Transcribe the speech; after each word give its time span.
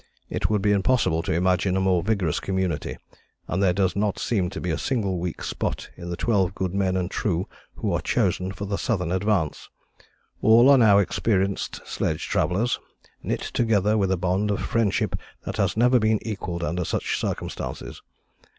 It 0.31 0.49
would 0.49 0.63
be 0.63 0.71
impossible 0.71 1.21
to 1.21 1.31
imagine 1.31 1.77
a 1.77 1.79
more 1.79 2.01
vigorous 2.01 2.39
community, 2.39 2.97
and 3.47 3.61
there 3.61 3.71
does 3.71 3.95
not 3.95 4.17
seem 4.17 4.49
to 4.49 4.59
be 4.59 4.71
a 4.71 4.77
single 4.79 5.19
weak 5.19 5.43
spot 5.43 5.91
in 5.95 6.09
the 6.09 6.17
twelve 6.17 6.55
good 6.55 6.73
men 6.73 6.97
and 6.97 7.11
true 7.11 7.47
who 7.75 7.93
are 7.93 8.01
chosen 8.01 8.51
for 8.51 8.65
the 8.65 8.79
Southern 8.79 9.11
advance. 9.11 9.69
All 10.41 10.71
are 10.71 10.77
now 10.79 10.97
experienced 10.97 11.85
sledge 11.85 12.27
travellers, 12.27 12.79
knit 13.21 13.41
together 13.41 13.95
with 13.95 14.11
a 14.11 14.17
bond 14.17 14.49
of 14.49 14.59
friendship 14.59 15.15
that 15.45 15.57
has 15.57 15.77
never 15.77 15.99
been 15.99 16.17
equalled 16.25 16.63
under 16.63 16.83
such 16.83 17.19
circumstances. 17.19 18.01